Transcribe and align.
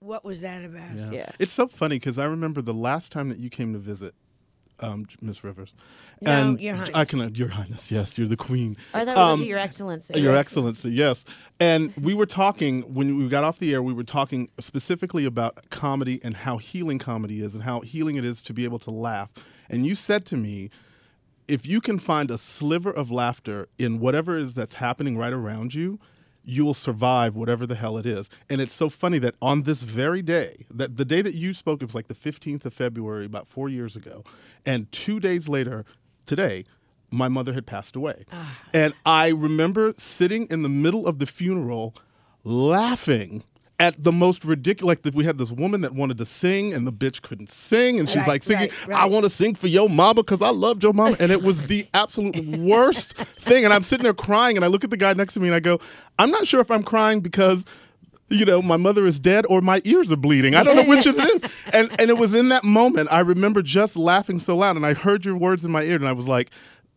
What 0.00 0.24
was 0.24 0.40
that 0.40 0.64
about? 0.64 0.94
Yeah. 0.94 1.10
Yeah. 1.10 1.30
It's 1.38 1.52
so 1.52 1.68
funny 1.68 1.96
because 1.96 2.18
I 2.18 2.24
remember 2.24 2.62
the 2.62 2.72
last 2.74 3.12
time 3.12 3.28
that 3.28 3.38
you 3.38 3.50
came 3.50 3.74
to 3.74 3.78
visit, 3.78 4.14
um, 4.80 5.06
Miss 5.20 5.44
Rivers. 5.44 5.74
No, 6.22 6.30
and 6.32 6.60
Your 6.60 6.74
I 6.74 6.78
Highness. 6.78 7.10
can, 7.10 7.34
Your 7.34 7.48
Highness, 7.48 7.90
yes, 7.92 8.16
you're 8.16 8.26
the 8.26 8.36
queen. 8.36 8.78
I 8.94 9.04
thought 9.04 9.08
it 9.08 9.20
was 9.20 9.40
Um, 9.40 9.46
Your 9.46 9.58
Excellency. 9.58 10.18
Your 10.18 10.34
Excellency, 10.34 10.90
yes. 10.92 11.26
And 11.58 11.94
we 12.00 12.14
were 12.14 12.24
talking 12.24 12.80
when 12.94 13.18
we 13.18 13.28
got 13.28 13.44
off 13.44 13.58
the 13.58 13.74
air. 13.74 13.82
We 13.82 13.92
were 13.92 14.02
talking 14.04 14.48
specifically 14.58 15.26
about 15.26 15.68
comedy 15.68 16.18
and 16.24 16.34
how 16.34 16.56
healing 16.56 16.98
comedy 16.98 17.42
is, 17.42 17.54
and 17.54 17.64
how 17.64 17.80
healing 17.80 18.16
it 18.16 18.24
is 18.24 18.40
to 18.42 18.54
be 18.54 18.64
able 18.64 18.78
to 18.78 18.90
laugh. 18.90 19.34
And 19.68 19.84
you 19.84 19.94
said 19.94 20.24
to 20.26 20.36
me, 20.38 20.70
if 21.46 21.66
you 21.66 21.82
can 21.82 21.98
find 21.98 22.30
a 22.30 22.38
sliver 22.38 22.90
of 22.90 23.10
laughter 23.10 23.68
in 23.76 24.00
whatever 24.00 24.38
is 24.38 24.54
that's 24.54 24.76
happening 24.76 25.18
right 25.18 25.32
around 25.32 25.74
you, 25.74 25.98
you 26.50 26.64
will 26.64 26.74
survive 26.74 27.36
whatever 27.36 27.66
the 27.66 27.74
hell 27.74 27.96
it 27.96 28.06
is. 28.06 28.28
And 28.48 28.60
it's 28.60 28.74
so 28.74 28.88
funny 28.88 29.18
that 29.20 29.36
on 29.40 29.62
this 29.62 29.82
very 29.82 30.20
day, 30.20 30.66
that 30.70 30.96
the 30.96 31.04
day 31.04 31.22
that 31.22 31.34
you 31.34 31.54
spoke, 31.54 31.80
it 31.80 31.84
was 31.84 31.94
like 31.94 32.08
the 32.08 32.14
15th 32.14 32.64
of 32.64 32.74
February, 32.74 33.24
about 33.24 33.46
four 33.46 33.68
years 33.68 33.96
ago. 33.96 34.24
And 34.66 34.90
two 34.90 35.20
days 35.20 35.48
later, 35.48 35.84
today, 36.26 36.64
my 37.10 37.28
mother 37.28 37.52
had 37.52 37.66
passed 37.66 37.96
away. 37.96 38.24
Ah. 38.32 38.58
And 38.72 38.94
I 39.06 39.28
remember 39.28 39.94
sitting 39.96 40.46
in 40.50 40.62
the 40.62 40.68
middle 40.68 41.06
of 41.06 41.18
the 41.18 41.26
funeral 41.26 41.94
laughing 42.44 43.44
at 43.80 44.00
the 44.04 44.12
most 44.12 44.44
ridiculous. 44.44 44.98
Like 45.04 45.14
we 45.14 45.24
had 45.24 45.38
this 45.38 45.50
woman 45.50 45.80
that 45.80 45.92
wanted 45.94 46.18
to 46.18 46.24
sing, 46.24 46.72
and 46.72 46.86
the 46.86 46.92
bitch 46.92 47.22
couldn't 47.22 47.50
sing, 47.50 47.98
and 47.98 48.08
she's 48.08 48.18
Right, 48.18 48.28
like 48.28 48.42
singing, 48.44 48.70
right, 48.86 48.98
"I 48.98 49.06
want 49.06 49.24
to 49.24 49.30
sing 49.30 49.54
for 49.56 49.66
your 49.66 49.88
mama 49.88 50.22
because 50.22 50.42
I 50.42 50.50
loved 50.50 50.82
your 50.84 50.92
mama," 50.92 51.16
and 51.18 51.32
it 51.32 51.42
was 51.42 51.66
the 51.66 51.86
absolute 51.94 52.36
worst 52.60 53.14
thing. 53.14 53.64
And 53.64 53.74
I'm 53.74 53.82
sitting 53.82 54.04
there 54.04 54.14
crying, 54.14 54.56
and 54.56 54.64
I 54.64 54.68
look 54.68 54.84
at 54.84 54.90
the 54.90 54.96
guy 54.96 55.14
next 55.14 55.34
to 55.34 55.40
me, 55.40 55.48
and 55.48 55.54
I 55.54 55.60
go, 55.60 55.80
"I'm 56.18 56.30
not 56.30 56.46
sure 56.46 56.60
if 56.60 56.70
I'm 56.70 56.84
crying 56.84 57.20
because." 57.20 57.64
You 58.32 58.44
know, 58.44 58.62
my 58.62 58.76
mother 58.76 59.08
is 59.08 59.18
dead 59.18 59.44
or 59.48 59.60
my 59.60 59.80
ears 59.82 60.12
are 60.12 60.16
bleeding. 60.16 60.54
I 60.54 60.62
don't 60.62 60.76
know 60.76 60.84
which 60.84 61.04
it 61.04 61.16
is. 61.18 61.42
And 61.74 61.90
and 61.98 62.10
it 62.10 62.16
was 62.16 62.32
in 62.32 62.48
that 62.50 62.62
moment 62.62 63.08
I 63.10 63.18
remember 63.18 63.60
just 63.60 63.96
laughing 63.96 64.38
so 64.38 64.56
loud 64.56 64.76
and 64.76 64.86
I 64.86 64.94
heard 64.94 65.24
your 65.24 65.36
words 65.36 65.64
in 65.64 65.72
my 65.72 65.82
ear 65.82 65.96
and 65.96 66.06
I 66.06 66.12
was 66.12 66.28
like, 66.28 66.52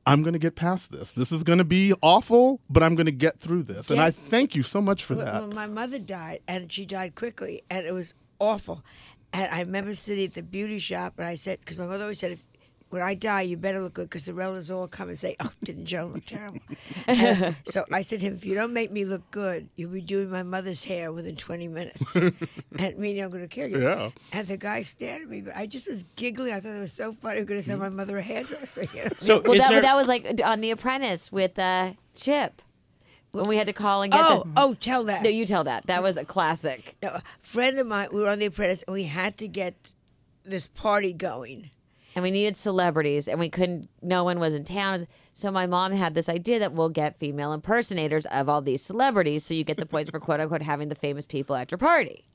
I'm 0.05 0.21
going 0.21 0.33
to 0.33 0.39
get 0.39 0.55
past 0.55 0.91
this. 0.91 1.11
This 1.11 1.31
is 1.31 1.43
going 1.43 1.59
to 1.59 1.63
be 1.63 1.93
awful, 2.01 2.59
but 2.69 2.83
I'm 2.83 2.95
going 2.95 3.05
to 3.05 3.11
get 3.11 3.39
through 3.39 3.63
this. 3.63 3.89
And 3.89 4.01
I 4.01 4.11
thank 4.11 4.53
you 4.55 4.63
so 4.63 4.81
much 4.81 5.03
for 5.03 5.15
Well, 5.15 5.25
that. 5.25 5.33
well, 5.41 5.51
my 5.51 5.67
mother 5.67 5.97
died, 5.99 6.41
and 6.47 6.71
she 6.71 6.85
died 6.85 7.15
quickly, 7.15 7.63
and 7.69 7.85
it 7.85 7.93
was 7.93 8.13
awful. 8.39 8.83
And 9.31 9.49
I 9.51 9.59
remember 9.61 9.95
sitting 9.95 10.25
at 10.25 10.33
the 10.33 10.43
beauty 10.43 10.79
shop, 10.79 11.13
and 11.17 11.25
I 11.27 11.35
said, 11.35 11.59
because 11.61 11.79
my 11.79 11.85
mother 11.87 12.03
always 12.03 12.19
said, 12.19 12.31
if 12.33 12.43
when 12.93 13.01
I 13.01 13.15
die, 13.15 13.41
you 13.41 13.57
better 13.57 13.81
look 13.81 13.95
good, 13.95 14.07
because 14.07 14.25
the 14.25 14.35
relatives 14.35 14.69
all 14.69 14.87
come 14.87 15.09
and 15.09 15.19
say, 15.19 15.35
"Oh, 15.39 15.51
didn't 15.63 15.85
Joan 15.85 16.13
look 16.13 16.27
terrible?" 16.27 16.59
And 17.07 17.55
so 17.65 17.85
I 17.91 18.03
said 18.03 18.19
to 18.19 18.27
him, 18.27 18.35
"If 18.35 18.45
you 18.45 18.53
don't 18.53 18.71
make 18.71 18.91
me 18.91 19.03
look 19.03 19.31
good, 19.31 19.67
you'll 19.75 19.89
be 19.89 19.99
doing 19.99 20.29
my 20.29 20.43
mother's 20.43 20.83
hair 20.83 21.11
within 21.11 21.35
20 21.35 21.67
minutes, 21.69 22.15
and 22.15 22.97
meaning 22.99 23.23
I'm 23.23 23.31
going 23.31 23.41
to 23.41 23.47
kill 23.47 23.67
you." 23.67 23.81
Yeah. 23.81 24.11
And 24.31 24.47
the 24.47 24.57
guy 24.57 24.83
stared 24.83 25.23
at 25.23 25.27
me, 25.27 25.41
but 25.41 25.55
I 25.55 25.65
just 25.65 25.87
was 25.87 26.03
giggling. 26.15 26.53
I 26.53 26.59
thought 26.59 26.75
it 26.75 26.79
was 26.81 26.93
so 26.93 27.13
funny. 27.13 27.39
I'm 27.39 27.45
going 27.45 27.59
to 27.59 27.65
send 27.65 27.79
my 27.79 27.89
mother 27.89 28.15
a 28.19 28.21
hairdresser. 28.21 28.83
You 28.93 29.05
know? 29.05 29.09
So 29.17 29.41
Well, 29.41 29.57
that, 29.57 29.71
there, 29.71 29.81
that 29.81 29.95
was 29.95 30.07
like 30.07 30.39
on 30.45 30.61
The 30.61 30.69
Apprentice 30.69 31.31
with 31.31 31.57
uh, 31.57 31.93
Chip. 32.13 32.61
When 33.31 33.47
we 33.47 33.57
had 33.57 33.65
to 33.65 33.73
call 33.73 34.03
and 34.03 34.11
get 34.11 34.23
oh, 34.23 34.43
the. 34.45 34.61
oh, 34.61 34.73
tell 34.75 35.05
that. 35.05 35.23
No, 35.23 35.29
you 35.29 35.47
tell 35.47 35.63
that. 35.63 35.87
That 35.87 36.03
was 36.03 36.17
a 36.17 36.25
classic. 36.25 36.95
No, 37.01 37.09
a 37.09 37.23
friend 37.41 37.79
of 37.79 37.87
mine, 37.87 38.09
we 38.11 38.21
were 38.21 38.29
on 38.29 38.37
The 38.37 38.45
Apprentice, 38.45 38.83
and 38.83 38.93
we 38.93 39.05
had 39.05 39.39
to 39.39 39.47
get 39.47 39.73
this 40.43 40.67
party 40.67 41.13
going. 41.13 41.71
And 42.15 42.23
we 42.23 42.31
needed 42.31 42.55
celebrities 42.55 43.27
and 43.27 43.39
we 43.39 43.49
couldn't 43.49 43.89
no 44.01 44.23
one 44.23 44.39
was 44.39 44.53
in 44.53 44.63
town 44.63 45.05
so 45.33 45.51
my 45.51 45.65
mom 45.65 45.91
had 45.91 46.13
this 46.13 46.29
idea 46.29 46.59
that 46.59 46.73
we'll 46.73 46.89
get 46.89 47.17
female 47.17 47.53
impersonators 47.53 48.25
of 48.27 48.47
all 48.49 48.61
these 48.61 48.81
celebrities 48.81 49.43
so 49.45 49.53
you 49.53 49.63
get 49.63 49.77
the 49.77 49.85
points 49.85 50.09
for 50.09 50.19
quote 50.19 50.39
unquote 50.39 50.61
having 50.61 50.89
the 50.89 50.95
famous 50.95 51.25
people 51.25 51.55
at 51.55 51.71
your 51.71 51.77
party 51.77 52.25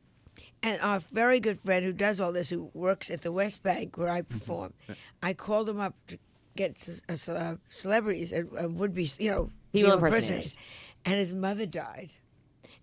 And 0.62 0.80
our 0.82 0.98
very 1.00 1.38
good 1.40 1.58
friend 1.60 1.84
who 1.84 1.92
does 1.92 2.20
all 2.20 2.32
this, 2.32 2.50
who 2.50 2.70
works 2.74 3.10
at 3.10 3.22
the 3.22 3.30
West 3.30 3.62
Bank 3.62 3.96
where 3.96 4.08
I 4.08 4.22
perform, 4.22 4.72
I 5.22 5.32
called 5.34 5.68
him 5.68 5.78
up 5.78 5.94
to 6.08 6.18
get 6.56 6.76
uh, 7.08 7.14
ce- 7.14 7.28
uh, 7.28 7.56
celebrities 7.68 8.32
and 8.32 8.48
uh, 8.60 8.68
would 8.68 8.92
be, 8.92 9.08
you 9.18 9.30
know, 9.30 9.50
Female 9.72 9.98
female 9.98 10.06
impersonators. 10.06 10.58
And 11.04 11.14
his 11.14 11.32
mother 11.32 11.64
died. 11.66 12.10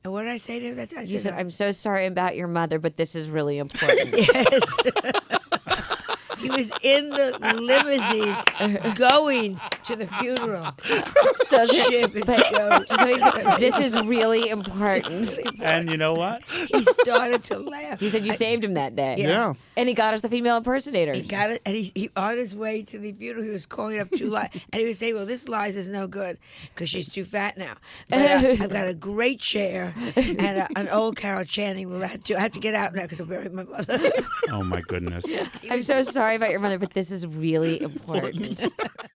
And 0.04 0.14
what 0.14 0.22
did 0.24 0.32
I 0.32 0.38
say 0.38 0.60
to 0.60 0.66
him 0.68 0.76
that 0.78 0.90
time? 0.92 1.00
I 1.00 1.02
you 1.04 1.18
said 1.18 1.34
"Uh, 1.34 1.38
i'm 1.38 1.50
so 1.50 1.72
sorry 1.72 2.06
about 2.06 2.36
your 2.38 2.48
mother 2.48 2.80
but 2.80 2.96
this 2.96 3.16
is 3.16 3.30
really 3.30 3.58
important 3.58 4.14
Yes. 4.18 4.64
he 6.56 6.62
was 6.62 6.72
in 6.82 7.10
the 7.10 7.38
limousine 7.62 8.94
going 8.96 9.60
to 9.86 9.96
the 9.96 10.08
funeral. 10.08 10.74
so 11.38 11.66
Chip 11.68 12.16
and 12.16 12.26
Joe. 12.26 12.84
just 12.88 13.02
to 13.02 13.56
this 13.60 13.80
is 13.80 13.96
really 14.06 14.50
important 14.50 15.40
and 15.62 15.90
you 15.90 15.98
know 15.98 16.14
what? 16.14 16.44
He 16.44 16.82
started 16.84 17.44
to 17.46 17.60
laugh. 17.60 18.02
you 18.02 18.10
said 18.10 18.26
you 18.26 18.34
saved 18.34 18.64
him 18.64 18.74
that 18.76 18.96
day 18.96 19.16
Yeah. 19.20 19.54
and 19.78 19.88
he 19.88 19.94
got 19.94 20.14
us 20.14 20.22
the 20.22 20.30
female 20.30 20.58
impersonator. 20.58 21.14
He 21.14 21.22
got 21.22 21.52
it, 21.52 21.62
and 21.66 21.76
he, 21.76 21.92
he 21.96 22.10
on 22.16 22.38
his 22.38 22.56
way 22.56 22.84
to 22.84 22.98
the 23.00 23.12
funeral, 23.14 23.44
he 23.44 23.50
was 23.52 23.66
calling 23.66 24.00
up 24.00 24.10
two 24.12 24.30
Lizas, 24.30 24.50
and 24.72 24.82
he 24.82 24.88
was 24.88 24.98
saying, 25.00 25.16
"Well, 25.16 25.26
this 25.26 25.48
Liza 25.48 25.80
is 25.80 25.88
no 25.88 26.08
good 26.08 26.38
because 26.74 26.90
she's 26.90 27.08
too 27.08 27.24
fat 27.26 27.58
now. 27.58 27.76
But 28.10 28.20
uh, 28.20 28.48
I've 28.64 28.70
got 28.72 28.88
a 28.88 28.94
great 28.94 29.42
Cher 29.42 29.94
and 30.16 30.58
uh, 30.60 30.68
an 30.76 30.90
old 30.90 31.16
Carol 31.18 31.44
Channing. 31.46 31.90
Will 31.90 32.02
have 32.02 32.24
to 32.26 32.36
I 32.36 32.40
have 32.42 32.52
to 32.54 32.60
get 32.60 32.74
out 32.76 32.94
now 32.96 33.04
because 33.04 33.20
I'll 33.20 33.28
bury 33.28 33.50
my 33.50 33.64
mother." 33.64 34.00
Oh 34.52 34.64
my 34.64 34.82
goodness. 34.82 35.26
i'm 35.70 35.82
so 35.82 36.02
sorry 36.02 36.38
about 36.46 36.52
your 36.52 36.60
mother 36.62 36.78
but 36.80 36.94
this 36.94 37.12
is 37.12 37.26
really 37.28 37.82
important 37.90 38.72